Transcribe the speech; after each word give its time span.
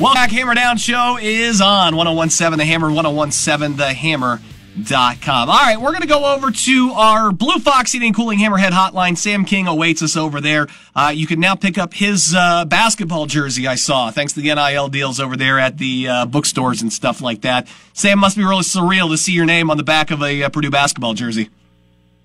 Welcome 0.00 0.14
back. 0.14 0.30
Hammer 0.30 0.54
Down 0.54 0.76
Show 0.76 1.18
is 1.20 1.60
on 1.60 1.96
1017 1.96 2.56
The 2.56 2.64
Hammer, 2.64 2.88
1017thehammer.com. 2.88 5.50
All 5.50 5.56
right, 5.56 5.76
we're 5.76 5.90
going 5.90 6.02
to 6.02 6.06
go 6.06 6.36
over 6.36 6.52
to 6.52 6.92
our 6.92 7.32
Blue 7.32 7.58
Fox 7.58 7.90
Heating 7.90 8.10
and 8.10 8.14
Cooling 8.14 8.38
Hammerhead 8.38 8.70
hotline. 8.70 9.18
Sam 9.18 9.44
King 9.44 9.66
awaits 9.66 10.00
us 10.00 10.16
over 10.16 10.40
there. 10.40 10.68
Uh, 10.94 11.10
you 11.12 11.26
can 11.26 11.40
now 11.40 11.56
pick 11.56 11.78
up 11.78 11.94
his 11.94 12.32
uh, 12.32 12.64
basketball 12.66 13.26
jersey, 13.26 13.66
I 13.66 13.74
saw, 13.74 14.12
thanks 14.12 14.34
to 14.34 14.40
the 14.40 14.54
NIL 14.54 14.86
deals 14.86 15.18
over 15.18 15.36
there 15.36 15.58
at 15.58 15.78
the 15.78 16.06
uh, 16.06 16.26
bookstores 16.26 16.80
and 16.80 16.92
stuff 16.92 17.20
like 17.20 17.40
that. 17.40 17.66
Sam, 17.92 18.20
must 18.20 18.36
be 18.36 18.44
really 18.44 18.62
surreal 18.62 19.10
to 19.10 19.18
see 19.18 19.32
your 19.32 19.46
name 19.46 19.68
on 19.68 19.78
the 19.78 19.82
back 19.82 20.12
of 20.12 20.22
a 20.22 20.44
uh, 20.44 20.48
Purdue 20.48 20.70
basketball 20.70 21.14
jersey. 21.14 21.50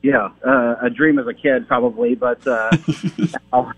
Yeah, 0.03 0.29
uh, 0.45 0.75
a 0.79 0.91
dream 0.91 1.17
as 1.17 1.25
a 1.25 1.33
kid, 1.33 1.67
probably, 1.67 2.13
but 2.13 2.45
uh, 2.45 2.69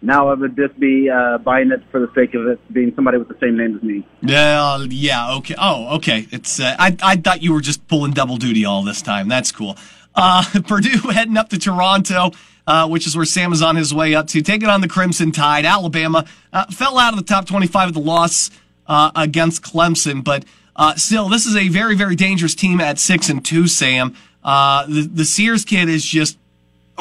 now 0.00 0.28
I 0.28 0.34
would 0.34 0.56
just 0.56 0.78
be 0.78 1.10
uh, 1.10 1.38
buying 1.38 1.72
it 1.72 1.82
for 1.90 2.00
the 2.00 2.12
sake 2.14 2.34
of 2.34 2.46
it 2.46 2.60
being 2.72 2.92
somebody 2.94 3.18
with 3.18 3.28
the 3.28 3.36
same 3.40 3.56
name 3.56 3.76
as 3.76 3.82
me. 3.82 4.06
Yeah, 4.22 4.84
yeah, 4.88 5.34
okay. 5.36 5.56
Oh, 5.58 5.96
okay. 5.96 6.26
It's 6.30 6.60
uh, 6.60 6.76
I 6.78 6.96
I 7.02 7.16
thought 7.16 7.42
you 7.42 7.52
were 7.52 7.60
just 7.60 7.86
pulling 7.88 8.12
double 8.12 8.36
duty 8.36 8.64
all 8.64 8.82
this 8.84 9.02
time. 9.02 9.28
That's 9.28 9.50
cool. 9.50 9.76
Uh, 10.14 10.44
Purdue 10.66 11.08
heading 11.10 11.36
up 11.36 11.48
to 11.48 11.58
Toronto, 11.58 12.30
uh, 12.66 12.88
which 12.88 13.06
is 13.06 13.16
where 13.16 13.24
Sam 13.24 13.52
is 13.52 13.60
on 13.60 13.74
his 13.76 13.92
way 13.92 14.14
up 14.14 14.28
to, 14.28 14.42
taking 14.42 14.68
on 14.68 14.80
the 14.80 14.88
Crimson 14.88 15.32
Tide. 15.32 15.64
Alabama 15.64 16.26
uh, 16.52 16.66
fell 16.66 16.98
out 16.98 17.12
of 17.12 17.18
the 17.18 17.24
top 17.24 17.46
25 17.46 17.88
of 17.88 17.94
the 17.94 18.00
loss 18.00 18.50
against 18.88 19.62
Clemson, 19.62 20.22
but 20.22 20.44
still, 20.96 21.28
this 21.28 21.44
is 21.44 21.56
a 21.56 21.68
very, 21.68 21.96
very 21.96 22.14
dangerous 22.14 22.54
team 22.54 22.80
at 22.80 22.98
six 23.00 23.28
and 23.28 23.44
two. 23.44 23.66
Sam, 23.66 24.14
the 24.44 25.08
the 25.12 25.24
Sears 25.24 25.64
kid 25.64 25.88
is 25.88 26.04
just 26.04 26.37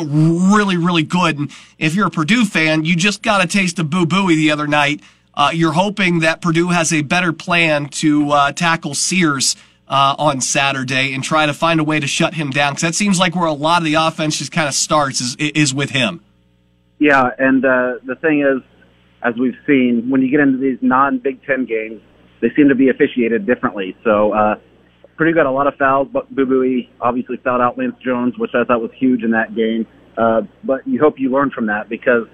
really, 0.05 0.77
really 0.77 1.03
good. 1.03 1.37
And 1.37 1.51
if 1.77 1.95
you're 1.95 2.07
a 2.07 2.11
Purdue 2.11 2.45
fan, 2.45 2.85
you 2.85 2.95
just 2.95 3.21
got 3.21 3.43
a 3.43 3.47
taste 3.47 3.79
of 3.79 3.89
Boo 3.89 4.05
Buie 4.05 4.35
the 4.35 4.51
other 4.51 4.67
night. 4.67 5.01
Uh, 5.33 5.51
you're 5.53 5.73
hoping 5.73 6.19
that 6.19 6.41
Purdue 6.41 6.69
has 6.69 6.91
a 6.91 7.01
better 7.03 7.31
plan 7.31 7.89
to 7.89 8.31
uh, 8.31 8.51
tackle 8.51 8.95
Sears 8.95 9.55
uh, 9.87 10.15
on 10.17 10.41
Saturday 10.41 11.13
and 11.13 11.23
try 11.23 11.45
to 11.45 11.53
find 11.53 11.79
a 11.79 11.83
way 11.83 11.99
to 11.99 12.07
shut 12.07 12.33
him 12.33 12.49
down 12.49 12.73
because 12.73 12.81
that 12.81 12.95
seems 12.95 13.19
like 13.19 13.35
where 13.35 13.45
a 13.45 13.53
lot 13.53 13.81
of 13.81 13.85
the 13.85 13.93
offense 13.93 14.37
just 14.37 14.51
kind 14.51 14.67
of 14.67 14.73
starts 14.73 15.21
is 15.21 15.35
is 15.37 15.73
with 15.73 15.91
him. 15.91 16.21
Yeah, 16.99 17.29
and 17.37 17.63
uh, 17.63 17.99
the 18.03 18.15
thing 18.15 18.41
is, 18.41 18.63
as 19.21 19.35
we've 19.35 19.57
seen, 19.67 20.09
when 20.09 20.21
you 20.21 20.31
get 20.31 20.39
into 20.39 20.57
these 20.57 20.79
non-Big 20.81 21.45
Ten 21.45 21.65
games, 21.65 22.01
they 22.41 22.49
seem 22.55 22.69
to 22.69 22.75
be 22.75 22.89
officiated 22.89 23.45
differently. 23.45 23.95
So 24.03 24.33
uh, 24.33 24.55
Purdue 25.17 25.33
got 25.33 25.47
a 25.47 25.51
lot 25.51 25.67
of 25.67 25.75
fouls, 25.75 26.07
but 26.13 26.33
Boo 26.33 26.45
Buie 26.45 26.89
obviously 27.01 27.37
fouled 27.37 27.61
out 27.61 27.77
Lance 27.77 27.95
Jones, 28.03 28.35
which 28.37 28.51
I 28.53 28.63
thought 28.63 28.81
was 28.81 28.91
huge 28.97 29.23
in 29.23 29.31
that 29.31 29.55
game. 29.55 29.87
Uh, 30.15 30.41
but 30.63 30.87
you 30.87 30.99
hope 30.99 31.15
you 31.17 31.31
learn 31.31 31.49
from 31.49 31.67
that 31.67 31.89
because 31.89 32.27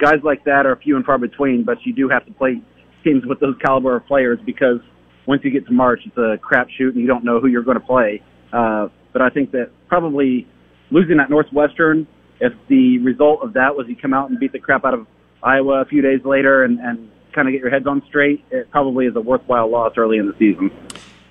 guys 0.00 0.20
like 0.22 0.44
that 0.44 0.66
are 0.66 0.76
few 0.76 0.96
and 0.96 1.04
far 1.04 1.18
between. 1.18 1.64
But 1.64 1.78
you 1.84 1.92
do 1.94 2.08
have 2.08 2.24
to 2.26 2.32
play 2.32 2.62
teams 3.02 3.24
with 3.26 3.40
those 3.40 3.56
caliber 3.64 3.96
of 3.96 4.06
players 4.06 4.38
because 4.44 4.80
once 5.26 5.42
you 5.44 5.50
get 5.50 5.66
to 5.66 5.72
March, 5.72 6.00
it's 6.06 6.16
a 6.16 6.38
crapshoot 6.42 6.92
and 6.92 6.96
you 6.96 7.06
don't 7.06 7.24
know 7.24 7.40
who 7.40 7.46
you're 7.46 7.62
going 7.62 7.78
to 7.78 7.86
play. 7.86 8.22
Uh, 8.52 8.88
but 9.12 9.20
I 9.20 9.28
think 9.28 9.52
that 9.52 9.70
probably 9.88 10.46
losing 10.90 11.20
at 11.20 11.28
Northwestern, 11.28 12.06
if 12.40 12.52
the 12.68 12.98
result 12.98 13.42
of 13.42 13.52
that 13.54 13.76
was 13.76 13.86
you 13.88 13.96
come 13.96 14.14
out 14.14 14.30
and 14.30 14.38
beat 14.38 14.52
the 14.52 14.58
crap 14.58 14.84
out 14.84 14.94
of 14.94 15.06
Iowa 15.42 15.82
a 15.82 15.84
few 15.84 16.00
days 16.00 16.20
later 16.24 16.64
and, 16.64 16.78
and 16.80 17.10
kind 17.34 17.48
of 17.48 17.52
get 17.52 17.60
your 17.60 17.70
heads 17.70 17.86
on 17.86 18.02
straight, 18.08 18.44
it 18.50 18.70
probably 18.70 19.06
is 19.06 19.16
a 19.16 19.20
worthwhile 19.20 19.70
loss 19.70 19.92
early 19.96 20.18
in 20.18 20.26
the 20.26 20.34
season. 20.38 20.70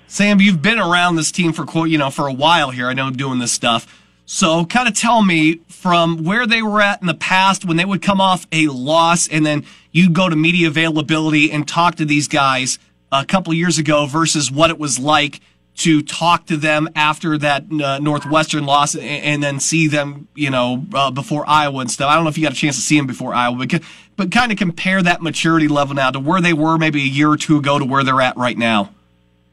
Sam, 0.06 0.40
you've 0.40 0.62
been 0.62 0.78
around 0.78 1.16
this 1.16 1.32
team 1.32 1.52
for 1.52 1.86
you 1.86 1.98
know 1.98 2.10
for 2.10 2.26
a 2.26 2.32
while 2.32 2.70
here. 2.70 2.88
I 2.88 2.92
know 2.92 3.10
doing 3.10 3.38
this 3.38 3.52
stuff. 3.52 4.00
So, 4.26 4.64
kind 4.64 4.88
of 4.88 4.94
tell 4.94 5.22
me 5.22 5.56
from 5.68 6.24
where 6.24 6.46
they 6.46 6.62
were 6.62 6.80
at 6.80 7.00
in 7.02 7.06
the 7.06 7.14
past 7.14 7.64
when 7.64 7.76
they 7.76 7.84
would 7.84 8.00
come 8.00 8.20
off 8.20 8.46
a 8.52 8.68
loss, 8.68 9.28
and 9.28 9.44
then 9.44 9.66
you'd 9.92 10.14
go 10.14 10.28
to 10.28 10.36
media 10.36 10.68
availability 10.68 11.50
and 11.50 11.68
talk 11.68 11.96
to 11.96 12.04
these 12.04 12.26
guys 12.26 12.78
a 13.12 13.24
couple 13.24 13.52
years 13.52 13.78
ago 13.78 14.06
versus 14.06 14.50
what 14.50 14.70
it 14.70 14.78
was 14.78 14.98
like 14.98 15.40
to 15.76 16.02
talk 16.02 16.46
to 16.46 16.56
them 16.56 16.88
after 16.94 17.36
that 17.36 17.64
uh, 17.82 17.98
Northwestern 17.98 18.64
loss 18.64 18.94
and, 18.94 19.04
and, 19.04 19.42
then 19.42 19.58
see 19.58 19.88
them, 19.88 20.28
you 20.34 20.48
know, 20.48 20.84
uh, 20.94 21.10
before 21.10 21.44
Iowa 21.48 21.80
and 21.80 21.90
stuff. 21.90 22.08
I 22.08 22.14
don't 22.14 22.22
know 22.22 22.30
if 22.30 22.38
you 22.38 22.44
got 22.44 22.52
a 22.52 22.56
chance 22.56 22.76
to 22.76 22.82
see 22.82 22.96
them 22.96 23.08
before 23.08 23.34
Iowa, 23.34 23.66
but, 23.66 23.82
but 24.16 24.30
kind 24.30 24.52
of 24.52 24.58
compare 24.58 25.02
that 25.02 25.20
maturity 25.20 25.66
level 25.66 25.96
now 25.96 26.12
to 26.12 26.20
where 26.20 26.40
they 26.40 26.52
were 26.52 26.78
maybe 26.78 27.02
a 27.02 27.06
year 27.06 27.28
or 27.28 27.36
two 27.36 27.56
ago 27.56 27.78
to 27.80 27.84
where 27.84 28.04
they're 28.04 28.20
at 28.20 28.36
right 28.36 28.56
now. 28.56 28.90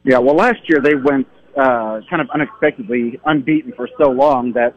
Yeah, 0.04 0.18
well, 0.18 0.34
last 0.34 0.58
year 0.68 0.80
they 0.82 0.94
went 0.94 1.26
uh, 1.56 2.00
kind 2.10 2.20
of 2.20 2.28
unexpectedly 2.34 3.20
unbeaten 3.24 3.72
for 3.76 3.88
so 3.98 4.10
long 4.10 4.52
that 4.54 4.74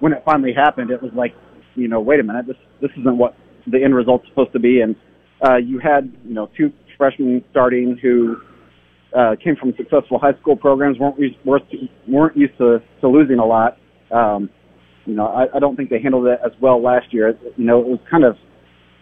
when 0.00 0.12
it 0.12 0.22
finally 0.24 0.52
happened, 0.52 0.90
it 0.90 1.02
was 1.02 1.12
like, 1.14 1.34
you 1.74 1.88
know, 1.88 2.00
wait 2.00 2.20
a 2.20 2.22
minute, 2.22 2.46
this 2.46 2.56
this 2.80 2.90
isn't 2.98 3.16
what 3.16 3.34
the 3.66 3.82
end 3.82 3.94
result's 3.94 4.28
supposed 4.28 4.52
to 4.52 4.58
be. 4.58 4.80
And 4.80 4.96
uh, 5.42 5.56
you 5.56 5.78
had, 5.78 6.12
you 6.24 6.34
know, 6.34 6.50
two 6.56 6.72
freshmen 6.98 7.42
starting 7.50 7.98
who 8.00 8.36
uh, 9.16 9.36
came 9.42 9.56
from 9.56 9.74
successful 9.76 10.18
high 10.18 10.34
school 10.40 10.56
programs, 10.56 10.98
weren't 10.98 11.18
used, 11.18 11.36
weren't 12.06 12.36
used 12.36 12.56
to, 12.58 12.82
to 13.00 13.08
losing 13.08 13.38
a 13.38 13.44
lot. 13.46 13.78
Um, 14.10 14.50
you 15.06 15.14
know, 15.14 15.26
I, 15.26 15.56
I 15.56 15.58
don't 15.58 15.76
think 15.76 15.88
they 15.88 16.00
handled 16.00 16.26
it 16.26 16.40
as 16.44 16.52
well 16.60 16.82
last 16.82 17.14
year. 17.14 17.38
You 17.56 17.64
know, 17.64 17.80
it 17.80 17.86
was 17.86 18.00
kind 18.10 18.24
of 18.24 18.36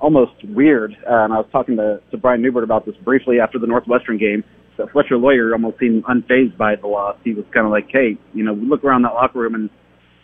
almost 0.00 0.32
weird. 0.44 0.92
Uh, 1.08 1.24
and 1.24 1.32
I 1.32 1.38
was 1.38 1.46
talking 1.50 1.76
to, 1.76 2.00
to 2.10 2.16
Brian 2.16 2.42
Neubert 2.42 2.62
about 2.62 2.86
this 2.86 2.94
briefly 3.02 3.40
after 3.40 3.58
the 3.58 3.66
Northwestern 3.66 4.18
game 4.18 4.44
Fletcher 4.92 5.16
Loyer 5.16 5.52
almost 5.52 5.78
seemed 5.78 6.04
unfazed 6.04 6.56
by 6.56 6.76
the 6.76 6.86
loss. 6.86 7.16
He 7.24 7.32
was 7.32 7.44
kind 7.52 7.66
of 7.66 7.72
like, 7.72 7.88
hey, 7.90 8.18
you 8.32 8.44
know, 8.44 8.52
we 8.52 8.66
look 8.66 8.84
around 8.84 9.02
that 9.02 9.14
locker 9.14 9.38
room 9.38 9.54
and 9.54 9.70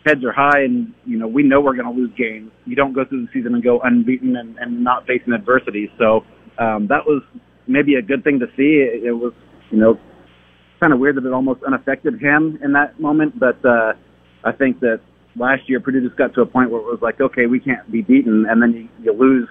heads 0.05 0.23
are 0.23 0.31
high 0.31 0.61
and, 0.63 0.93
you 1.05 1.17
know, 1.17 1.27
we 1.27 1.43
know 1.43 1.61
we're 1.61 1.75
going 1.75 1.93
to 1.93 1.99
lose 1.99 2.11
games. 2.17 2.51
You 2.65 2.75
don't 2.75 2.93
go 2.93 3.05
through 3.05 3.25
the 3.25 3.31
season 3.33 3.53
and 3.53 3.63
go 3.63 3.79
unbeaten 3.81 4.35
and, 4.35 4.57
and 4.57 4.83
not 4.83 5.05
facing 5.07 5.33
adversity. 5.33 5.91
So, 5.97 6.21
um, 6.57 6.87
that 6.87 7.05
was 7.05 7.23
maybe 7.67 7.95
a 7.95 8.01
good 8.01 8.23
thing 8.23 8.39
to 8.39 8.47
see. 8.57 8.83
It, 8.83 9.05
it 9.05 9.11
was, 9.13 9.33
you 9.71 9.77
know, 9.77 9.99
kind 10.79 10.91
of 10.91 10.99
weird 10.99 11.15
that 11.17 11.25
it 11.25 11.33
almost 11.33 11.63
unaffected 11.63 12.19
him 12.19 12.59
in 12.63 12.73
that 12.73 12.99
moment. 12.99 13.39
But, 13.39 13.63
uh, 13.63 13.93
I 14.43 14.51
think 14.51 14.79
that 14.79 15.01
last 15.35 15.69
year 15.69 15.79
Purdue 15.79 16.01
just 16.01 16.17
got 16.17 16.33
to 16.33 16.41
a 16.41 16.45
point 16.45 16.71
where 16.71 16.81
it 16.81 16.85
was 16.85 16.99
like, 17.01 17.21
okay, 17.21 17.45
we 17.45 17.59
can't 17.59 17.89
be 17.91 18.01
beaten. 18.01 18.45
And 18.49 18.61
then 18.61 18.73
you, 18.73 18.89
you 19.03 19.13
lose 19.13 19.47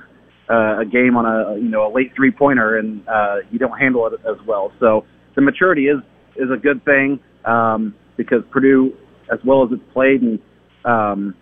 uh, 0.51 0.81
a 0.81 0.85
game 0.85 1.17
on 1.17 1.27
a 1.27 1.57
you 1.57 1.69
know 1.69 1.87
a 1.87 1.93
late 1.93 2.13
three 2.17 2.31
pointer 2.31 2.79
and 2.79 3.07
uh, 3.09 3.37
you 3.51 3.59
don't 3.59 3.79
handle 3.79 4.07
it 4.07 4.15
as 4.29 4.37
well. 4.47 4.73
So 4.81 5.05
the 5.37 5.43
maturity 5.43 5.87
is 5.87 5.99
is 6.37 6.51
a 6.53 6.57
good 6.57 6.85
thing 6.85 7.21
um, 7.45 7.95
because 8.17 8.43
Purdue, 8.51 8.93
as 9.33 9.39
well 9.45 9.65
as 9.65 9.71
it's 9.73 9.93
played 9.93 10.23
and 10.23 10.39
um, 10.85 11.35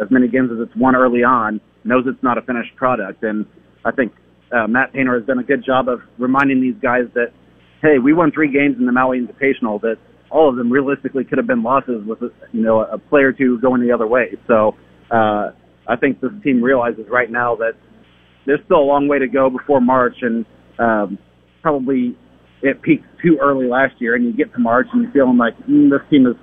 as 0.00 0.08
many 0.10 0.28
games 0.28 0.50
as 0.52 0.58
it's 0.60 0.76
won 0.76 0.94
early 0.94 1.24
on, 1.24 1.60
knows 1.84 2.04
it's 2.06 2.22
not 2.22 2.38
a 2.38 2.42
finished 2.42 2.74
product. 2.76 3.22
And 3.22 3.46
I 3.84 3.90
think 3.90 4.12
uh, 4.52 4.66
Matt 4.66 4.92
Painter 4.92 5.18
has 5.18 5.26
done 5.26 5.38
a 5.38 5.44
good 5.44 5.64
job 5.64 5.88
of 5.88 6.00
reminding 6.18 6.60
these 6.60 6.80
guys 6.80 7.04
that 7.14 7.32
hey, 7.82 7.98
we 7.98 8.12
won 8.12 8.32
three 8.32 8.50
games 8.50 8.76
in 8.78 8.86
the 8.86 8.92
Maui 8.92 9.20
Invitational 9.20 9.80
that 9.82 9.96
all 10.30 10.48
of 10.48 10.56
them 10.56 10.70
realistically 10.70 11.24
could 11.24 11.38
have 11.38 11.46
been 11.46 11.62
losses 11.62 12.04
with 12.06 12.18
you 12.52 12.62
know 12.62 12.80
a 12.80 12.98
player 12.98 13.28
or 13.28 13.32
two 13.32 13.58
going 13.60 13.82
the 13.82 13.92
other 13.92 14.06
way. 14.06 14.36
So 14.46 14.74
uh, 15.10 15.50
I 15.86 15.96
think 15.96 16.20
this 16.20 16.30
team 16.42 16.62
realizes 16.62 17.06
right 17.10 17.30
now 17.30 17.56
that 17.56 17.74
there's 18.46 18.64
still 18.64 18.78
a 18.78 18.84
long 18.84 19.08
way 19.08 19.18
to 19.18 19.28
go 19.28 19.50
before 19.50 19.80
March, 19.80 20.16
and 20.22 20.44
um, 20.78 21.18
probably 21.62 22.16
it 22.62 22.82
peaked 22.82 23.06
too 23.22 23.38
early 23.40 23.66
last 23.66 24.00
year. 24.00 24.14
And 24.14 24.24
you 24.24 24.32
get 24.32 24.52
to 24.54 24.58
March, 24.58 24.86
and 24.92 25.02
you're 25.02 25.12
feeling 25.12 25.36
like 25.36 25.56
mm, 25.66 25.90
this 25.90 26.00
team 26.10 26.26
is, 26.26 26.36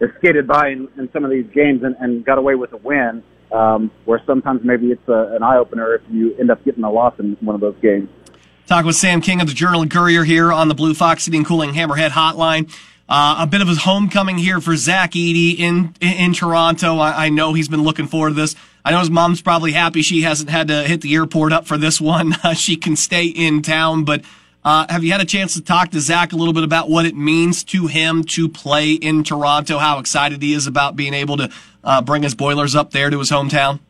is 0.00 0.10
skated 0.18 0.46
by 0.46 0.68
in, 0.68 0.88
in 0.98 1.08
some 1.12 1.24
of 1.24 1.30
these 1.30 1.46
games 1.54 1.82
and, 1.82 1.96
and 2.00 2.24
got 2.24 2.38
away 2.38 2.54
with 2.54 2.72
a 2.72 2.78
win. 2.78 3.22
Um, 3.50 3.90
where 4.04 4.20
sometimes 4.26 4.60
maybe 4.62 4.88
it's 4.88 5.08
a, 5.08 5.34
an 5.34 5.42
eye 5.42 5.56
opener 5.56 5.94
if 5.94 6.02
you 6.10 6.36
end 6.36 6.50
up 6.50 6.62
getting 6.66 6.84
a 6.84 6.90
loss 6.90 7.14
in 7.18 7.34
one 7.40 7.54
of 7.54 7.62
those 7.62 7.76
games. 7.80 8.10
Talk 8.66 8.84
with 8.84 8.96
Sam 8.96 9.22
King 9.22 9.40
of 9.40 9.46
the 9.46 9.54
Journal 9.54 9.80
and 9.80 9.90
Courier 9.90 10.22
here 10.22 10.52
on 10.52 10.68
the 10.68 10.74
Blue 10.74 10.92
Fox 10.92 11.24
Heating 11.24 11.42
Cooling 11.42 11.70
Hammerhead 11.70 12.10
Hotline. 12.10 12.70
Uh, 13.08 13.36
a 13.38 13.46
bit 13.46 13.62
of 13.62 13.68
his 13.68 13.78
homecoming 13.78 14.36
here 14.36 14.60
for 14.60 14.76
Zach 14.76 15.16
in, 15.16 15.94
in, 15.98 16.12
in 16.12 16.34
Toronto. 16.34 16.98
I, 16.98 17.24
I, 17.24 17.28
know 17.30 17.54
he's 17.54 17.68
been 17.68 17.82
looking 17.82 18.06
forward 18.06 18.30
to 18.30 18.34
this. 18.34 18.54
I 18.84 18.92
know 18.92 19.00
his 19.00 19.10
mom's 19.10 19.42
probably 19.42 19.72
happy 19.72 20.02
she 20.02 20.22
hasn't 20.22 20.50
had 20.50 20.68
to 20.68 20.84
hit 20.84 21.00
the 21.00 21.14
airport 21.14 21.52
up 21.52 21.66
for 21.66 21.76
this 21.76 22.00
one. 22.00 22.34
She 22.54 22.76
can 22.76 22.96
stay 22.96 23.26
in 23.26 23.62
town, 23.62 24.04
but 24.04 24.24
uh, 24.64 24.86
have 24.88 25.04
you 25.04 25.12
had 25.12 25.20
a 25.20 25.24
chance 25.24 25.54
to 25.54 25.62
talk 25.62 25.90
to 25.90 26.00
Zach 26.00 26.32
a 26.32 26.36
little 26.36 26.52
bit 26.52 26.64
about 26.64 26.90
what 26.90 27.06
it 27.06 27.16
means 27.16 27.62
to 27.64 27.86
him 27.86 28.24
to 28.24 28.48
play 28.48 28.92
in 28.92 29.24
Toronto? 29.24 29.78
How 29.78 29.98
excited 29.98 30.42
he 30.42 30.52
is 30.52 30.66
about 30.66 30.96
being 30.96 31.14
able 31.14 31.36
to 31.36 31.50
uh, 31.84 32.02
bring 32.02 32.22
his 32.22 32.34
Boilers 32.34 32.74
up 32.74 32.90
there 32.90 33.10
to 33.10 33.18
his 33.18 33.30
hometown? 33.30 33.80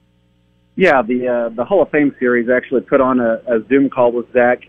Yeah, 0.77 1.03
the 1.03 1.27
uh, 1.27 1.49
the 1.49 1.65
Hall 1.65 1.83
of 1.83 1.91
Fame 1.91 2.15
series 2.21 2.49
actually 2.49 2.83
put 2.83 3.01
on 3.01 3.19
a, 3.19 3.43
a 3.49 3.67
Zoom 3.69 3.91
call 3.91 4.13
with 4.13 4.33
Zach 4.33 4.61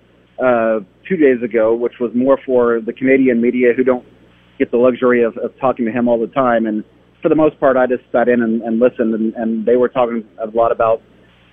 uh, 0.44 0.80
two 1.08 1.18
days 1.18 1.44
ago, 1.44 1.76
which 1.76 2.00
was 2.00 2.12
more 2.16 2.40
for 2.46 2.82
the 2.82 2.94
Canadian 2.94 3.42
media 3.42 3.74
who 3.76 3.84
don't 3.84 4.06
get 4.58 4.72
the 4.72 4.78
luxury 4.78 5.24
of, 5.24 5.38
of 5.38 5.58
talking 5.60 5.86
to 5.86 5.92
him 5.92 6.08
all 6.08 6.20
the 6.20 6.34
time. 6.34 6.66
And 6.66 6.84
for 7.22 7.30
the 7.30 7.36
most 7.36 7.60
part, 7.60 7.78
I 7.78 7.86
just 7.88 8.04
sat 8.12 8.28
in 8.28 8.42
and, 8.42 8.62
and 8.62 8.80
listened, 8.80 9.14
and, 9.14 9.34
and 9.36 9.66
they 9.66 9.76
were 9.76 9.90
talking 9.90 10.24
a 10.38 10.48
lot 10.56 10.72
about, 10.72 11.02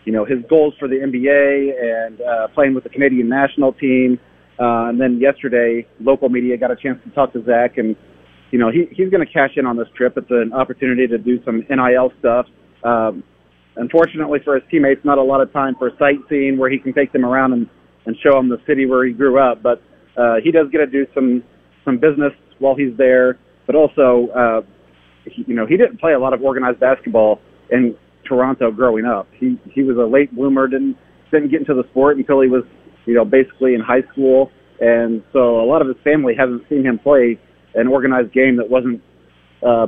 you 0.05 0.13
know, 0.13 0.25
his 0.25 0.39
goals 0.49 0.75
for 0.79 0.89
the 0.89 0.97
NBA 0.97 2.07
and 2.07 2.21
uh, 2.21 2.49
playing 2.55 2.75
with 2.75 2.85
the 2.85 2.91
Canadian 2.91 3.29
national 3.29 3.73
team. 3.73 4.19
Uh, 4.59 4.89
and 4.89 5.01
then 5.01 5.19
yesterday, 5.21 5.87
local 6.01 6.29
media 6.29 6.57
got 6.57 6.71
a 6.71 6.77
chance 6.77 6.99
to 7.05 7.11
talk 7.11 7.33
to 7.33 7.45
Zach, 7.45 7.79
and 7.79 7.97
you 8.53 8.59
know, 8.59 8.71
he, 8.71 8.87
he's 8.93 9.11
going 9.11 9.27
to 9.27 9.31
cash 9.31 9.51
in 9.57 9.67
on 9.67 9.77
this 9.77 9.89
trip. 9.97 10.17
It's 10.17 10.31
an 10.31 10.53
opportunity 10.53 11.07
to 11.09 11.19
do 11.19 11.43
some 11.45 11.65
NIL 11.69 12.13
stuff. 12.21 12.47
Um, 12.85 13.25
unfortunately 13.77 14.41
for 14.45 14.55
his 14.55 14.65
teammates, 14.71 15.05
not 15.05 15.19
a 15.19 15.23
lot 15.23 15.41
of 15.41 15.53
time 15.53 15.75
for 15.79 15.91
sightseeing 15.99 16.59
where 16.59 16.71
he 16.71 16.79
can 16.79 16.93
take 16.93 17.13
them 17.13 17.25
around 17.25 17.53
and 17.53 17.69
and 18.07 18.17
show 18.23 18.39
him 18.39 18.49
the 18.49 18.59
city 18.69 18.87
where 18.87 19.05
he 19.05 19.13
grew 19.13 19.39
up. 19.39 19.63
But 19.63 19.83
uh, 20.17 20.37
he 20.43 20.53
does 20.53 20.69
get 20.71 20.79
to 20.79 20.87
do 20.87 21.07
some 21.15 21.43
some 21.85 21.99
business 21.99 22.33
while 22.59 22.75
he's 22.75 22.97
there. 22.97 23.39
But 23.67 23.75
also, 23.75 24.29
uh, 24.29 24.61
he, 25.27 25.45
you 25.49 25.55
know, 25.55 25.67
he 25.67 25.77
didn't 25.77 25.99
play 25.99 26.13
a 26.13 26.19
lot 26.19 26.33
of 26.33 26.43
organized 26.43 26.81
basketball 26.81 27.41
in 27.71 27.97
Toronto 28.25 28.71
growing 28.71 29.05
up. 29.05 29.29
He 29.33 29.59
he 29.73 29.83
was 29.83 29.97
a 29.97 30.05
late 30.05 30.35
bloomer. 30.35 30.69
Didn't 30.69 30.97
didn't 31.31 31.51
get 31.51 31.61
into 31.61 31.75
the 31.75 31.85
sport 31.91 32.17
until 32.17 32.41
he 32.41 32.49
was 32.49 32.65
you 33.07 33.15
know 33.15 33.25
basically 33.25 33.75
in 33.75 33.81
high 33.81 34.03
school. 34.13 34.51
And 34.81 35.23
so 35.33 35.61
a 35.61 35.67
lot 35.67 35.81
of 35.81 35.89
his 35.89 35.97
family 36.05 36.35
hasn't 36.35 36.69
seen 36.69 36.85
him 36.85 36.99
play 36.99 37.39
an 37.75 37.87
organized 37.87 38.33
game 38.33 38.57
that 38.57 38.69
wasn't 38.69 39.03
uh, 39.67 39.87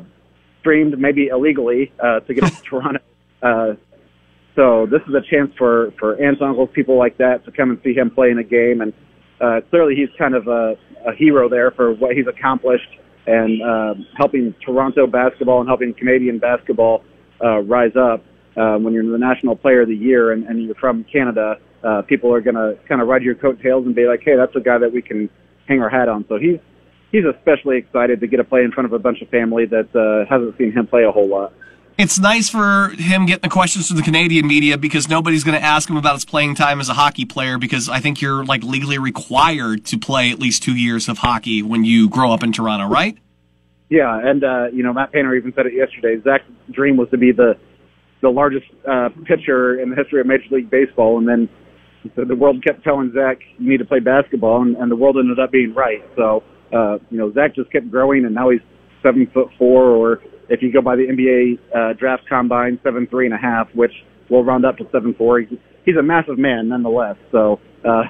streamed 0.60 0.98
maybe 0.98 1.26
illegally 1.26 1.92
uh, 2.02 2.20
to 2.20 2.34
get 2.34 2.44
to 2.44 2.62
Toronto. 2.68 3.00
Uh, 3.42 3.74
so 4.56 4.86
this 4.86 5.02
is 5.08 5.14
a 5.14 5.20
chance 5.30 5.52
for 5.56 5.92
for 5.98 6.20
aunts, 6.22 6.40
uncles, 6.42 6.70
people 6.72 6.98
like 6.98 7.18
that 7.18 7.44
to 7.44 7.52
come 7.52 7.70
and 7.70 7.80
see 7.84 7.94
him 7.94 8.10
play 8.10 8.30
in 8.30 8.38
a 8.38 8.44
game. 8.44 8.80
And 8.80 8.92
uh, 9.40 9.60
clearly, 9.70 9.94
he's 9.94 10.08
kind 10.18 10.34
of 10.34 10.48
a, 10.48 10.76
a 11.06 11.14
hero 11.14 11.48
there 11.48 11.70
for 11.70 11.92
what 11.92 12.16
he's 12.16 12.26
accomplished 12.26 12.88
and 13.28 13.62
uh, 13.62 13.94
helping 14.16 14.54
Toronto 14.64 15.06
basketball 15.06 15.60
and 15.60 15.68
helping 15.68 15.94
Canadian 15.94 16.38
basketball 16.38 17.04
uh, 17.44 17.58
rise 17.58 17.94
up. 17.96 18.24
Uh, 18.56 18.76
when 18.76 18.92
you're 18.92 19.04
the 19.04 19.18
national 19.18 19.54
player 19.54 19.82
of 19.82 19.88
the 19.88 19.94
year 19.94 20.32
and, 20.32 20.44
and 20.46 20.64
you're 20.64 20.74
from 20.74 21.04
Canada, 21.04 21.56
uh, 21.84 22.02
people 22.02 22.34
are 22.34 22.40
going 22.40 22.56
to 22.56 22.76
kind 22.88 23.00
of 23.00 23.06
ride 23.06 23.22
your 23.22 23.36
coattails 23.36 23.86
and 23.86 23.94
be 23.94 24.06
like, 24.06 24.20
"Hey, 24.24 24.34
that's 24.36 24.56
a 24.56 24.60
guy 24.60 24.78
that 24.78 24.92
we 24.92 25.00
can 25.00 25.30
hang 25.68 25.80
our 25.80 25.88
hat 25.88 26.08
on." 26.08 26.24
So 26.28 26.38
he's 26.38 26.58
he's 27.12 27.24
especially 27.24 27.76
excited 27.78 28.18
to 28.20 28.26
get 28.26 28.38
to 28.38 28.44
play 28.44 28.64
in 28.64 28.72
front 28.72 28.86
of 28.86 28.92
a 28.92 28.98
bunch 28.98 29.22
of 29.22 29.28
family 29.28 29.66
that 29.66 29.94
uh, 29.94 30.28
hasn't 30.28 30.58
seen 30.58 30.72
him 30.72 30.88
play 30.88 31.04
a 31.04 31.12
whole 31.12 31.28
lot 31.28 31.52
it's 31.98 32.18
nice 32.18 32.48
for 32.48 32.90
him 32.90 33.26
getting 33.26 33.42
the 33.42 33.48
questions 33.48 33.88
from 33.88 33.96
the 33.96 34.04
Canadian 34.04 34.46
media 34.46 34.78
because 34.78 35.08
nobody's 35.08 35.42
going 35.42 35.58
to 35.58 35.64
ask 35.64 35.90
him 35.90 35.96
about 35.96 36.14
his 36.14 36.24
playing 36.24 36.54
time 36.54 36.80
as 36.80 36.88
a 36.88 36.94
hockey 36.94 37.24
player 37.24 37.58
because 37.58 37.88
I 37.88 37.98
think 37.98 38.22
you're 38.22 38.44
like 38.44 38.62
legally 38.62 38.98
required 38.98 39.84
to 39.86 39.98
play 39.98 40.30
at 40.30 40.38
least 40.38 40.62
two 40.62 40.76
years 40.76 41.08
of 41.08 41.18
hockey 41.18 41.60
when 41.60 41.84
you 41.84 42.08
grow 42.08 42.32
up 42.32 42.44
in 42.44 42.52
Toronto, 42.52 42.86
right? 42.86 43.18
Yeah, 43.88 44.16
and 44.16 44.44
uh, 44.44 44.66
you 44.72 44.84
know 44.84 44.92
Matt 44.92 45.12
Painter 45.12 45.34
even 45.34 45.52
said 45.54 45.66
it 45.66 45.74
yesterday. 45.74 46.22
Zach's 46.22 46.44
dream 46.70 46.96
was 46.96 47.08
to 47.10 47.18
be 47.18 47.32
the 47.32 47.58
the 48.20 48.28
largest 48.28 48.66
uh, 48.88 49.08
pitcher 49.24 49.80
in 49.80 49.90
the 49.90 49.96
history 49.96 50.20
of 50.20 50.26
Major 50.26 50.44
League 50.50 50.70
Baseball, 50.70 51.18
and 51.18 51.26
then 51.26 51.48
the 52.14 52.36
world 52.36 52.62
kept 52.62 52.84
telling 52.84 53.12
Zach 53.12 53.38
you 53.58 53.68
need 53.68 53.78
to 53.78 53.84
play 53.84 53.98
basketball, 53.98 54.62
and, 54.62 54.76
and 54.76 54.90
the 54.90 54.96
world 54.96 55.16
ended 55.16 55.38
up 55.40 55.50
being 55.50 55.74
right. 55.74 56.04
So 56.16 56.44
uh, 56.72 56.98
you 57.10 57.18
know 57.18 57.32
Zach 57.32 57.56
just 57.56 57.72
kept 57.72 57.90
growing, 57.90 58.24
and 58.24 58.34
now 58.34 58.50
he's 58.50 58.60
seven 59.02 59.26
foot 59.32 59.48
four 59.58 59.84
or 59.84 60.20
if 60.48 60.62
you 60.62 60.72
go 60.72 60.80
by 60.80 60.96
the 60.96 61.02
NBA 61.02 61.58
uh, 61.74 61.92
draft 61.98 62.24
combine, 62.28 62.78
seven 62.82 63.06
three 63.06 63.26
and 63.26 63.34
a 63.34 63.38
half, 63.38 63.68
which 63.74 63.92
will 64.30 64.44
round 64.44 64.64
up 64.64 64.76
to 64.78 64.84
seven 64.92 65.14
four. 65.14 65.40
He's, 65.40 65.96
a 65.98 66.02
massive 66.02 66.38
man 66.38 66.68
nonetheless. 66.68 67.16
So, 67.32 67.60
uh, 67.82 68.02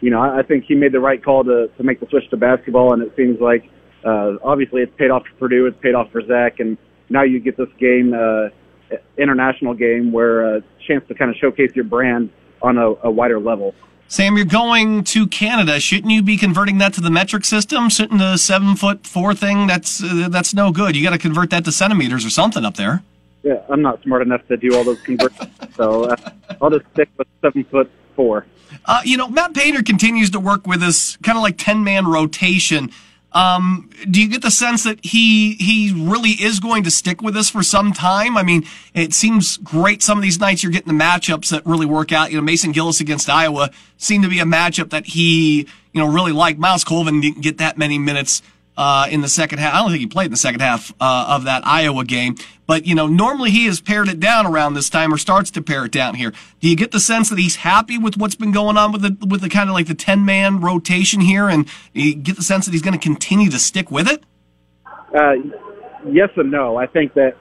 you 0.00 0.10
know, 0.10 0.20
I, 0.20 0.40
I 0.40 0.42
think 0.42 0.64
he 0.66 0.74
made 0.74 0.92
the 0.92 1.00
right 1.00 1.22
call 1.22 1.44
to 1.44 1.66
to 1.76 1.82
make 1.82 2.00
the 2.00 2.06
switch 2.08 2.28
to 2.30 2.36
basketball, 2.36 2.94
and 2.94 3.02
it 3.02 3.12
seems 3.16 3.38
like 3.40 3.64
uh, 4.04 4.32
obviously 4.42 4.82
it's 4.82 4.92
paid 4.96 5.10
off 5.10 5.22
for 5.24 5.48
Purdue, 5.48 5.66
it's 5.66 5.76
paid 5.82 5.94
off 5.94 6.10
for 6.12 6.22
Zach, 6.26 6.60
and 6.60 6.78
now 7.10 7.22
you 7.22 7.40
get 7.40 7.56
this 7.56 7.68
game, 7.78 8.14
uh, 8.14 8.96
international 9.18 9.74
game, 9.74 10.12
where 10.12 10.56
a 10.56 10.60
chance 10.88 11.04
to 11.08 11.14
kind 11.14 11.30
of 11.30 11.36
showcase 11.40 11.70
your 11.74 11.84
brand 11.84 12.30
on 12.62 12.78
a, 12.78 12.94
a 13.04 13.10
wider 13.10 13.38
level. 13.38 13.74
Sam, 14.08 14.36
you're 14.36 14.46
going 14.46 15.02
to 15.04 15.26
Canada. 15.26 15.80
Shouldn't 15.80 16.12
you 16.12 16.22
be 16.22 16.36
converting 16.36 16.78
that 16.78 16.94
to 16.94 17.00
the 17.00 17.10
metric 17.10 17.44
system? 17.44 17.88
Shouldn't 17.88 18.20
the 18.20 18.36
seven 18.36 18.76
foot 18.76 19.04
four 19.04 19.34
thing 19.34 19.66
that's 19.66 20.02
uh, 20.02 20.28
that's 20.30 20.54
no 20.54 20.70
good? 20.70 20.94
You 20.94 21.02
got 21.02 21.10
to 21.10 21.18
convert 21.18 21.50
that 21.50 21.64
to 21.64 21.72
centimeters 21.72 22.24
or 22.24 22.30
something 22.30 22.64
up 22.64 22.76
there. 22.76 23.02
Yeah, 23.42 23.62
I'm 23.68 23.82
not 23.82 24.02
smart 24.02 24.22
enough 24.22 24.46
to 24.48 24.56
do 24.56 24.76
all 24.76 24.84
those 24.84 25.00
conversions, 25.02 25.50
so 25.74 26.04
uh, 26.04 26.16
I'll 26.60 26.70
just 26.70 26.84
stick 26.92 27.08
with 27.16 27.26
seven 27.42 27.64
foot 27.64 27.90
four. 28.14 28.46
Uh, 28.84 29.00
you 29.04 29.16
know, 29.16 29.28
Matt 29.28 29.54
Painter 29.54 29.82
continues 29.82 30.30
to 30.30 30.40
work 30.40 30.66
with 30.66 30.82
us, 30.82 31.16
kind 31.18 31.36
of 31.36 31.42
like 31.42 31.58
ten 31.58 31.82
man 31.82 32.06
rotation. 32.06 32.90
Um, 33.32 33.90
do 34.10 34.22
you 34.22 34.28
get 34.28 34.40
the 34.40 34.50
sense 34.50 34.84
that 34.84 35.04
he 35.04 35.54
he 35.54 35.92
really 35.94 36.30
is 36.30 36.58
going 36.58 36.84
to 36.84 36.90
stick 36.90 37.20
with 37.20 37.36
us 37.36 37.50
for 37.50 37.62
some 37.62 37.92
time? 37.92 38.36
I 38.36 38.42
mean, 38.42 38.64
it 38.94 39.12
seems 39.12 39.58
great. 39.58 40.02
Some 40.02 40.16
of 40.16 40.22
these 40.22 40.40
nights 40.40 40.62
you're 40.62 40.72
getting 40.72 40.96
the 40.96 41.04
matchups 41.04 41.50
that 41.50 41.66
really 41.66 41.86
work 41.86 42.12
out. 42.12 42.30
You 42.30 42.38
know, 42.38 42.42
Mason 42.42 42.72
Gillis 42.72 43.00
against 43.00 43.28
Iowa 43.28 43.70
seemed 43.98 44.24
to 44.24 44.30
be 44.30 44.38
a 44.38 44.44
matchup 44.44 44.90
that 44.90 45.06
he 45.06 45.66
you 45.92 46.00
know 46.00 46.06
really 46.06 46.32
liked. 46.32 46.58
Myles 46.58 46.84
Colvin 46.84 47.20
didn't 47.20 47.42
get 47.42 47.58
that 47.58 47.76
many 47.76 47.98
minutes 47.98 48.42
uh, 48.76 49.06
in 49.10 49.20
the 49.20 49.28
second 49.28 49.58
half. 49.58 49.74
I 49.74 49.78
don't 49.78 49.90
think 49.90 50.00
he 50.00 50.06
played 50.06 50.26
in 50.26 50.30
the 50.30 50.36
second 50.36 50.60
half 50.60 50.92
uh, 51.00 51.26
of 51.28 51.44
that 51.44 51.66
Iowa 51.66 52.04
game. 52.04 52.36
But, 52.66 52.84
you 52.84 52.94
know, 52.94 53.06
normally 53.06 53.50
he 53.50 53.66
has 53.66 53.80
pared 53.80 54.08
it 54.08 54.18
down 54.18 54.46
around 54.46 54.74
this 54.74 54.90
time 54.90 55.14
or 55.14 55.18
starts 55.18 55.50
to 55.52 55.62
pare 55.62 55.84
it 55.84 55.92
down 55.92 56.14
here. 56.14 56.32
Do 56.60 56.68
you 56.68 56.76
get 56.76 56.90
the 56.90 57.00
sense 57.00 57.30
that 57.30 57.38
he's 57.38 57.56
happy 57.56 57.96
with 57.96 58.16
what's 58.16 58.34
been 58.34 58.50
going 58.50 58.76
on 58.76 58.92
with 58.92 59.02
the, 59.02 59.26
with 59.26 59.40
the 59.40 59.48
kind 59.48 59.70
of 59.70 59.74
like 59.74 59.86
the 59.86 59.94
10 59.94 60.24
man 60.24 60.60
rotation 60.60 61.20
here? 61.20 61.48
And 61.48 61.68
you 61.92 62.14
get 62.14 62.36
the 62.36 62.42
sense 62.42 62.64
that 62.66 62.72
he's 62.72 62.82
going 62.82 62.98
to 62.98 63.02
continue 63.02 63.50
to 63.50 63.58
stick 63.58 63.90
with 63.90 64.08
it? 64.08 64.24
Uh, 65.16 65.34
yes 66.10 66.30
and 66.36 66.50
no. 66.50 66.76
I 66.76 66.86
think 66.86 67.14
that 67.14 67.36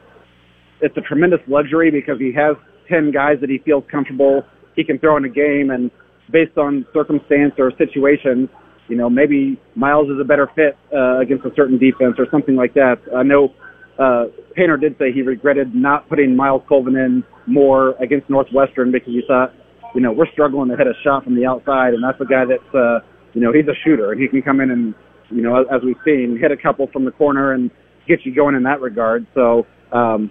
it's 0.82 0.96
a 0.96 1.02
tremendous 1.02 1.42
luxury 1.48 1.90
because 1.90 2.20
he 2.20 2.32
has 2.34 2.56
10 2.88 3.12
guys 3.12 3.40
that 3.42 3.50
he 3.50 3.58
feels 3.58 3.84
comfortable 3.90 4.46
he 4.76 4.84
can 4.84 5.00
throw 5.00 5.18
in 5.18 5.26
a 5.26 5.30
game 5.30 5.70
and 5.72 5.90
based 6.32 6.58
on 6.58 6.86
circumstance 6.94 7.54
or 7.58 7.72
situation, 7.78 8.50
you 8.88 8.96
know, 8.96 9.10
maybe 9.10 9.60
Myles 9.76 10.10
is 10.10 10.20
a 10.22 10.24
better 10.24 10.50
fit 10.56 10.78
uh, 10.94 11.20
against 11.20 11.46
a 11.46 11.52
certain 11.56 11.78
defense 11.78 12.16
or 12.18 12.28
something 12.32 12.56
like 12.56 12.74
that. 12.76 12.98
I 13.16 13.24
know 13.24 13.54
uh, 13.98 14.26
Painter 14.56 14.78
did 14.78 14.98
say 15.00 15.12
he 15.14 15.22
regretted 15.22 15.74
not 15.74 16.08
putting 16.10 16.36
Myles 16.36 16.64
Colvin 16.68 16.96
in 16.96 17.24
more 17.48 17.92
against 18.02 18.30
Northwestern 18.30 18.92
because 18.92 19.10
he 19.10 19.22
thought, 19.28 19.54
you 19.94 20.02
know, 20.02 20.12
we're 20.12 20.30
struggling 20.34 20.70
to 20.70 20.76
hit 20.76 20.88
a 20.88 20.94
shot 21.04 21.24
from 21.24 21.36
the 21.36 21.46
outside, 21.46 21.94
and 21.94 22.04
that's 22.04 22.20
a 22.20 22.26
guy 22.26 22.44
that's, 22.46 22.76
uh, 22.76 23.00
you 23.34 23.42
know, 23.42 23.52
he's 23.54 23.68
a 23.68 23.78
shooter 23.84 24.12
and 24.12 24.22
he 24.22 24.28
can 24.28 24.42
come 24.42 24.60
in 24.60 24.72
and, 24.72 24.94
you 25.30 25.42
know, 25.42 25.62
as, 25.62 25.66
as 25.74 25.82
we've 25.84 26.00
seen, 26.06 26.38
hit 26.40 26.52
a 26.52 26.58
couple 26.58 26.88
from 26.92 27.06
the 27.06 27.12
corner 27.12 27.54
and 27.54 27.72
get 28.08 28.20
you 28.26 28.36
going 28.36 28.56
in 28.56 28.64
that 28.64 28.82
regard. 28.82 29.26
So, 29.34 29.66
um, 29.92 30.30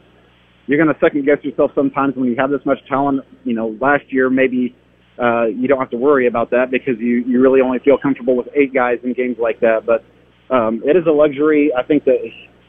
you're 0.66 0.82
going 0.82 0.92
to 0.92 1.00
second 1.00 1.26
guess 1.26 1.42
yourself 1.42 1.72
sometimes 1.74 2.14
when 2.16 2.26
you 2.26 2.36
have 2.38 2.50
this 2.50 2.64
much 2.64 2.78
talent. 2.88 3.20
You 3.44 3.54
know, 3.54 3.76
last 3.80 4.04
year 4.08 4.30
maybe 4.30 4.74
uh, 5.22 5.46
you 5.46 5.68
don't 5.68 5.78
have 5.78 5.90
to 5.90 5.96
worry 5.96 6.26
about 6.26 6.50
that 6.50 6.70
because 6.70 6.98
you, 6.98 7.24
you 7.26 7.40
really 7.40 7.60
only 7.60 7.78
feel 7.78 7.96
comfortable 7.98 8.36
with 8.36 8.48
eight 8.54 8.74
guys 8.74 8.98
in 9.04 9.12
games 9.12 9.36
like 9.40 9.60
that. 9.60 9.86
But 9.86 10.04
um, 10.54 10.82
it 10.84 10.96
is 10.96 11.04
a 11.06 11.12
luxury. 11.12 11.72
I 11.76 11.82
think 11.82 12.04
that 12.04 12.18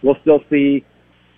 we'll 0.03 0.17
still 0.21 0.39
see 0.49 0.85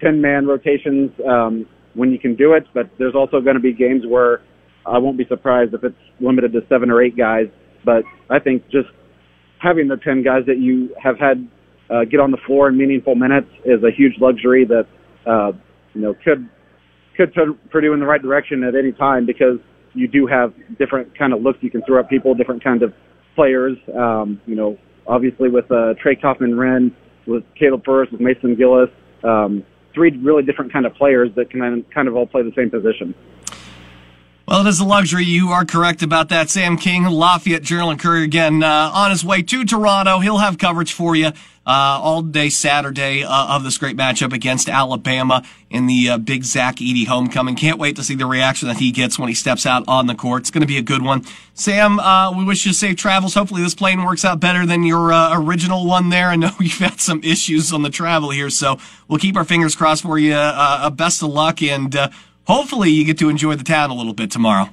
10 0.01 0.21
man 0.21 0.45
rotations 0.45 1.11
um, 1.27 1.65
when 1.93 2.11
you 2.11 2.19
can 2.19 2.35
do 2.35 2.53
it, 2.53 2.65
but 2.73 2.89
there's 2.99 3.15
also 3.15 3.39
going 3.39 3.55
to 3.55 3.61
be 3.61 3.73
games 3.73 4.03
where 4.07 4.41
I 4.85 4.97
won't 4.97 5.17
be 5.17 5.25
surprised 5.27 5.73
if 5.73 5.83
it's 5.83 5.95
limited 6.19 6.51
to 6.53 6.61
seven 6.69 6.91
or 6.91 7.01
eight 7.01 7.17
guys. 7.17 7.47
But 7.85 8.03
I 8.29 8.39
think 8.39 8.63
just 8.65 8.89
having 9.59 9.87
the 9.87 9.97
10 9.97 10.23
guys 10.23 10.43
that 10.47 10.59
you 10.59 10.93
have 11.01 11.17
had 11.17 11.47
uh, 11.89 12.03
get 12.03 12.19
on 12.19 12.31
the 12.31 12.37
floor 12.45 12.67
in 12.67 12.77
meaningful 12.77 13.15
minutes 13.15 13.47
is 13.63 13.81
a 13.83 13.91
huge 13.95 14.13
luxury 14.19 14.65
that, 14.65 14.87
uh, 15.25 15.53
you 15.93 16.01
know, 16.01 16.13
could, 16.23 16.49
could 17.15 17.33
turn 17.33 17.57
Purdue 17.71 17.93
in 17.93 17.99
the 17.99 18.05
right 18.05 18.21
direction 18.21 18.63
at 18.63 18.75
any 18.75 18.91
time 18.91 19.25
because 19.25 19.57
you 19.97 20.07
do 20.07 20.27
have 20.27 20.53
different 20.77 21.17
kind 21.17 21.33
of 21.33 21.41
looks 21.41 21.59
you 21.61 21.71
can 21.71 21.81
throw 21.83 21.99
at 21.99 22.09
people, 22.09 22.35
different 22.35 22.63
kinds 22.63 22.83
of 22.83 22.93
players. 23.35 23.77
Um, 23.95 24.39
you 24.45 24.55
know, 24.55 24.77
obviously 25.07 25.49
with 25.49 25.69
uh, 25.71 25.93
Trey 26.01 26.15
Kaufman-Renn, 26.15 26.93
with 27.25 27.43
Caleb 27.55 27.83
Furst, 27.85 28.11
with 28.11 28.21
Mason 28.21 28.55
Gillis, 28.55 28.89
um, 29.23 29.63
three 29.93 30.11
really 30.17 30.43
different 30.43 30.71
kind 30.71 30.85
of 30.85 30.93
players 30.93 31.29
that 31.35 31.49
can 31.49 31.83
kind 31.93 32.07
of 32.07 32.15
all 32.15 32.27
play 32.27 32.43
the 32.43 32.53
same 32.55 32.69
position. 32.69 33.13
Well, 34.47 34.65
it 34.65 34.69
is 34.69 34.79
a 34.79 34.85
luxury. 34.85 35.25
You 35.25 35.49
are 35.49 35.65
correct 35.65 36.01
about 36.01 36.29
that. 36.29 36.49
Sam 36.49 36.77
King, 36.77 37.03
Lafayette 37.03 37.63
Journal 37.63 37.89
and 37.89 37.99
Courier 37.99 38.23
again 38.23 38.63
uh, 38.63 38.91
on 38.93 39.11
his 39.11 39.25
way 39.25 39.41
to 39.41 39.65
Toronto. 39.65 40.19
He'll 40.19 40.37
have 40.37 40.57
coverage 40.57 40.93
for 40.93 41.17
you 41.17 41.27
uh, 41.27 41.33
all 41.65 42.21
day 42.21 42.47
Saturday 42.47 43.25
uh, 43.25 43.55
of 43.57 43.65
this 43.65 43.77
great 43.77 43.97
matchup 43.97 44.31
against 44.31 44.69
Alabama 44.69 45.43
in 45.69 45.85
the 45.85 46.11
uh, 46.11 46.17
big 46.17 46.45
Zach 46.45 46.77
Edey 46.77 47.05
homecoming. 47.05 47.57
Can't 47.57 47.77
wait 47.77 47.97
to 47.97 48.05
see 48.05 48.15
the 48.15 48.25
reaction 48.25 48.69
that 48.69 48.77
he 48.77 48.93
gets 48.93 49.19
when 49.19 49.27
he 49.27 49.35
steps 49.35 49.65
out 49.65 49.83
on 49.85 50.07
the 50.07 50.15
court. 50.15 50.43
It's 50.43 50.51
going 50.51 50.61
to 50.61 50.67
be 50.67 50.77
a 50.77 50.81
good 50.81 51.01
one. 51.01 51.25
Sam, 51.53 51.99
uh, 51.99 52.31
we 52.31 52.45
wish 52.45 52.65
you 52.65 52.71
safe 52.71 52.95
travels. 52.95 53.33
Hopefully 53.33 53.63
this 53.63 53.75
plane 53.75 54.01
works 54.05 54.23
out 54.23 54.39
better 54.39 54.65
than 54.65 54.83
your 54.83 55.11
uh, 55.11 55.37
original 55.37 55.85
one 55.85 56.07
there. 56.07 56.29
I 56.29 56.37
know 56.37 56.51
you've 56.61 56.77
had 56.77 57.01
some 57.01 57.21
issues 57.21 57.73
on 57.73 57.81
the 57.81 57.89
travel 57.89 58.29
here, 58.29 58.49
so 58.49 58.77
we'll 59.09 59.19
keep 59.19 59.35
our 59.35 59.43
fingers 59.43 59.75
crossed 59.75 60.03
for 60.03 60.17
you. 60.17 60.35
best 60.91 61.21
of 61.21 61.31
luck 61.31 61.61
and 61.61 61.93
hopefully 62.47 62.89
you 62.89 63.05
get 63.05 63.19
to 63.19 63.29
enjoy 63.29 63.55
the 63.55 63.63
town 63.63 63.91
a 63.91 63.93
little 63.93 64.13
bit 64.13 64.31
tomorrow. 64.31 64.69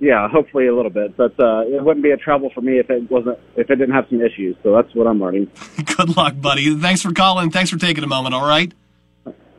Yeah, 0.00 0.28
hopefully 0.28 0.66
a 0.66 0.74
little 0.74 0.90
bit, 0.90 1.16
but 1.16 1.38
uh, 1.38 1.60
it 1.66 1.82
wouldn't 1.82 2.02
be 2.02 2.10
a 2.10 2.16
trouble 2.16 2.50
for 2.50 2.60
me 2.60 2.78
if 2.78 2.90
it 2.90 3.10
wasn't 3.10 3.38
if 3.56 3.70
it 3.70 3.76
didn't 3.76 3.94
have 3.94 4.06
some 4.08 4.20
issues. 4.20 4.56
So 4.62 4.74
that's 4.74 4.92
what 4.94 5.06
I'm 5.06 5.20
learning. 5.20 5.50
Good 5.96 6.16
luck, 6.16 6.34
buddy. 6.40 6.74
Thanks 6.76 7.02
for 7.02 7.12
calling. 7.12 7.50
Thanks 7.50 7.70
for 7.70 7.78
taking 7.78 8.02
a 8.02 8.06
moment. 8.06 8.34
All 8.34 8.46
right. 8.46 8.72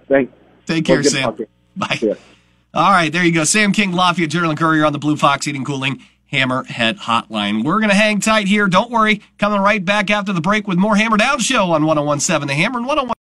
Thanks. 0.08 0.34
Take 0.65 0.86
care, 0.86 1.04
Sam. 1.04 1.36
Bye. 1.75 2.15
All 2.74 2.92
right, 2.92 3.12
there 3.12 3.24
you 3.24 3.32
go. 3.32 3.46
Sam 3.46 3.72
King, 3.72 3.94
Lafayette 3.94 4.30
Journal 4.30 4.50
and 4.50 4.60
Courier 4.60 4.86
on 4.86 4.92
the 4.92 5.00
Blue 5.00 5.15
Fox 5.15 5.46
Heating 5.46 5.63
Cooling 5.63 6.01
Hammerhead 6.32 6.98
Hotline. 6.98 7.63
We're 7.63 7.80
going 7.80 7.89
to 7.89 7.96
hang 7.96 8.20
tight 8.20 8.48
here. 8.48 8.68
Don't 8.68 8.92
worry. 8.92 9.22
Coming 9.38 9.62
right 9.62 9.84
back 9.84 10.10
after 10.10 10.34
the 10.34 10.42
break 10.42 10.68
with 10.68 10.77
more 10.77 10.96
Hammer 10.98 11.15
Down 11.15 11.39
Show 11.39 11.72
on 11.72 11.86
1017 11.86 12.48
The 12.48 12.54
Hammer 12.54 12.80
and 12.80 12.88
101. 12.88 13.08